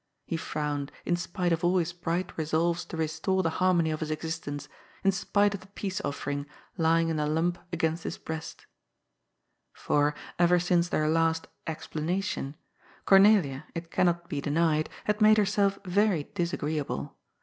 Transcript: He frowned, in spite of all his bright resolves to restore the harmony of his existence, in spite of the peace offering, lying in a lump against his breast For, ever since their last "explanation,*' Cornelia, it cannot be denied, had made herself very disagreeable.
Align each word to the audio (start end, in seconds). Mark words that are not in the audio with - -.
He 0.25 0.35
frowned, 0.35 0.91
in 1.05 1.15
spite 1.15 1.51
of 1.53 1.63
all 1.63 1.77
his 1.77 1.93
bright 1.93 2.35
resolves 2.35 2.85
to 2.85 2.97
restore 2.97 3.43
the 3.43 3.51
harmony 3.61 3.91
of 3.91 3.99
his 3.99 4.09
existence, 4.09 4.67
in 5.03 5.11
spite 5.11 5.53
of 5.53 5.59
the 5.59 5.67
peace 5.67 6.01
offering, 6.03 6.47
lying 6.75 7.09
in 7.09 7.19
a 7.19 7.27
lump 7.27 7.59
against 7.71 8.03
his 8.03 8.17
breast 8.17 8.65
For, 9.73 10.15
ever 10.39 10.57
since 10.57 10.89
their 10.89 11.07
last 11.07 11.45
"explanation,*' 11.67 12.55
Cornelia, 13.05 13.65
it 13.75 13.91
cannot 13.91 14.27
be 14.27 14.41
denied, 14.41 14.89
had 15.03 15.21
made 15.21 15.37
herself 15.37 15.77
very 15.85 16.23
disagreeable. 16.33 17.15